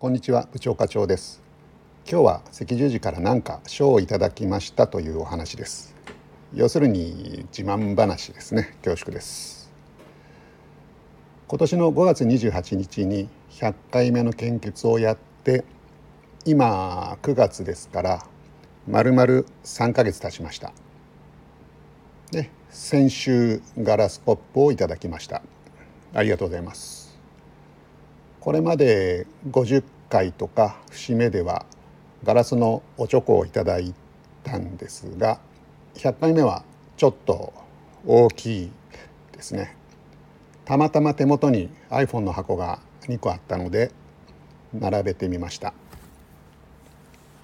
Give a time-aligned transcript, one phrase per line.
[0.00, 1.40] こんにちは部長課長です。
[2.06, 5.94] 今日は赤十字から何か賞をいただきましたというお話です。
[6.52, 8.76] 要するに自慢話ですね。
[8.82, 9.72] 恐縮です。
[11.46, 15.64] 今年の5月28日に100回目の献血をやって
[16.44, 18.26] 今9月ですから
[18.88, 20.72] 丸々3ヶ月経ちました。
[22.32, 25.40] で先週ガラスコップをいただきました。
[26.12, 27.13] ありがとうございます。
[28.44, 31.64] これまで50回とか節目では
[32.24, 33.94] ガラスのおチョコをいただい
[34.42, 35.40] たんですが
[35.94, 36.62] 100回目は
[36.98, 37.54] ちょっと
[38.04, 38.70] 大きい
[39.32, 39.74] ですね。
[40.66, 43.92] たまたま手元に iPhone の箱が2個あったので
[44.74, 45.72] 並べてみました。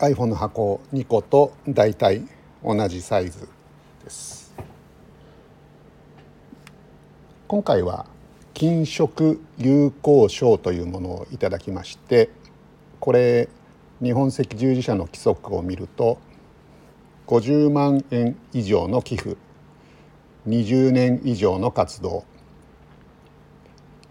[0.00, 2.28] iPhone の箱2個と大体
[2.62, 3.48] 同じサイズ
[4.04, 4.52] です。
[7.48, 8.04] 今回は
[8.54, 12.30] 金色友好賞というものをいただきまして
[12.98, 13.48] これ
[14.02, 16.18] 日本赤十字社の規則を見ると
[17.26, 19.36] 50万円以上の寄付
[20.46, 22.24] 20年以上の活動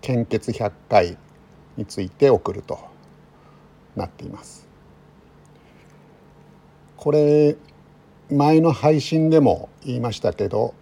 [0.02, 1.18] 献血100回
[1.76, 2.80] について送ると
[3.96, 4.68] なっています。
[6.96, 7.56] これ
[8.30, 10.74] 前の配信でも言いましたけど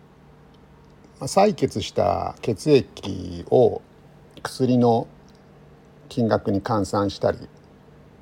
[1.21, 3.81] 採血した血液を
[4.43, 5.07] 薬の
[6.09, 7.39] 金額に換算したり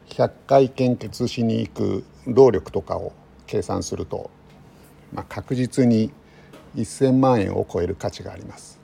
[0.08, 3.12] 100回献血しに行く労力とかを
[3.48, 4.30] 計算すると、
[5.14, 6.12] まあ、確実に
[6.76, 8.80] 1,000万円を超える価値があります。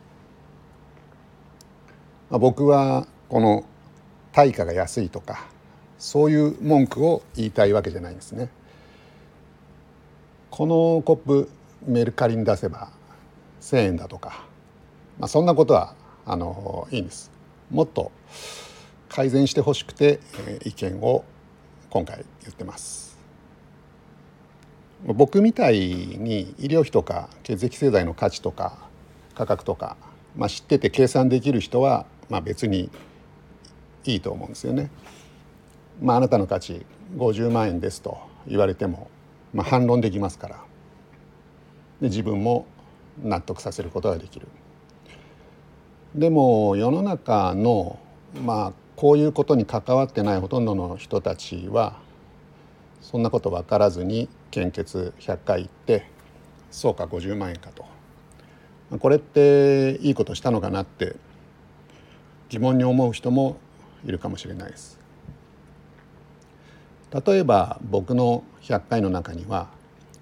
[2.30, 3.66] まあ、僕はこの
[4.31, 5.46] 対価が安いとか
[6.00, 8.50] そういう文句を言いたいわけじゃないんですね。
[10.50, 11.50] このコップ
[11.86, 12.92] メルカリに出せば
[13.62, 14.44] 1,000円だとか、
[15.20, 15.95] まあ、そんなことは
[16.26, 17.31] あのいいんです。
[17.70, 18.12] もっと
[19.08, 21.23] 改善してほしくて、えー、意見を
[21.90, 23.18] 今回言ってます。
[25.06, 28.78] 僕みたいに医療費とか血液製剤の価値とか
[29.36, 29.97] 価格とか、
[30.36, 32.91] まあ、知ってて計算できる人は、まあ、別に
[34.06, 34.91] いいと思うんですよね。
[36.02, 36.86] まあ、あなたの価値
[37.18, 39.09] 50万円ですと言われても、
[39.53, 40.56] まあ、反論できますから
[42.02, 42.66] で自分も
[43.24, 44.48] 納得させることができる。
[46.16, 48.00] でも世の中の
[48.44, 52.00] まあこういうことに関わってないほとんどの人たちは
[53.02, 56.06] そんなこと分からずに献血100回行って
[56.70, 57.86] そうか50万円かと
[59.00, 61.16] これっていいことしたのかなって
[62.50, 63.58] 疑問に思う人も
[64.06, 65.00] いるかもしれないです。
[67.26, 69.68] 例えば僕の100回の中には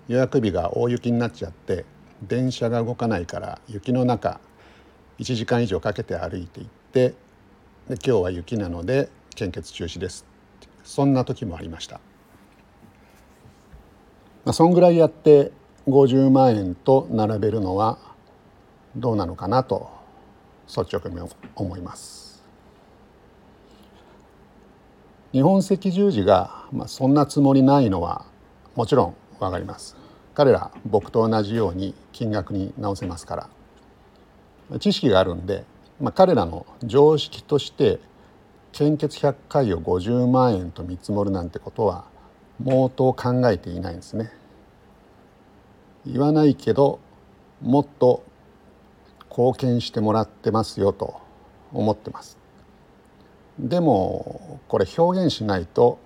[0.08, 1.86] 予約日が大雪になっちゃって
[2.28, 4.40] 電車が動かないから雪の中
[5.20, 7.16] 1時間以上かけて歩いていってで
[7.90, 10.26] 今日は雪なので献血中止です。
[10.84, 11.96] そんな時もありました、
[14.44, 15.52] まあ、そんぐらいやって
[15.88, 17.98] 50万円と並べるのは
[18.96, 19.90] どうなのかなと
[20.68, 21.20] 率直に
[21.56, 22.44] 思います。
[25.32, 28.26] 日本赤十字が、まあ、そんなつもりないのは
[28.76, 29.99] もちろん分かります。
[30.40, 33.50] 彼ら僕と同じように金額に直せますか
[34.72, 35.66] ら知識があるんで
[36.00, 38.00] まあ、彼らの常識として
[38.72, 42.06] 献血100回を50万円と見積もるなんてことは
[42.64, 44.32] 毛頭考えていないんですね。
[46.06, 47.00] 言わないけど
[47.62, 48.24] もっと
[49.30, 51.20] 貢献してもらってますよと
[51.74, 52.38] 思ってます。
[53.60, 56.00] でもこれ表現しないと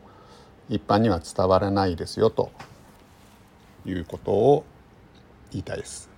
[0.69, 2.49] 一般には伝わらないですよと
[3.85, 4.65] いうことを
[5.51, 6.09] 言いたいです。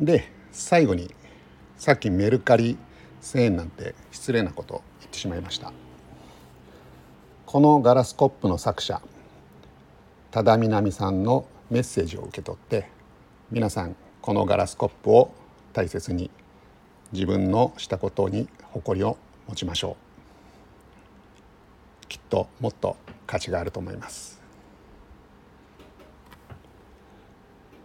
[0.00, 1.14] で最後に
[1.76, 2.76] さっきメルカリ
[3.20, 5.72] 1,000円なんて失礼なこと言ってしまいました。
[7.46, 9.02] このガラスコップの作者
[10.30, 12.88] 多田みなみさんのメッセージを受け取って
[13.50, 15.32] 皆さんこのガラスコップを
[15.72, 16.30] 大切に
[17.12, 19.18] 自分のしたことに誇りを
[19.48, 19.96] 持ちましょ
[22.04, 22.06] う。
[22.06, 22.96] きっともっと
[23.26, 24.39] 価値があると思います。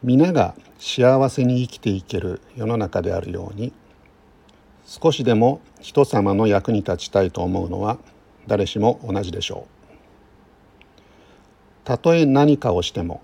[0.06, 3.74] 皆が幸せに生きていける世の中であるように
[4.86, 7.98] 少しでも人様の役に立ちたいと思うのは
[8.46, 9.96] 誰しも同じでしょう。
[11.86, 13.24] たとえ何かをしても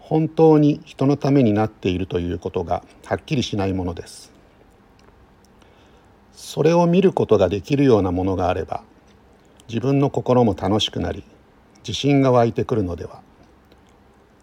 [0.00, 4.32] 本当に人のためになっているということがはっきりしないものです。
[6.32, 8.82] それを見ることができるようなものがあれば
[9.68, 11.22] 自分の心も楽しくなり
[11.86, 13.22] 自信が湧いてくるのでは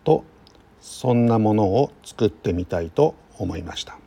[0.06, 0.24] と
[0.82, 3.98] そんなものを作ってみたいと思いました。